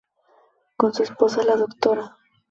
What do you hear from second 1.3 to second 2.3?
la Dra.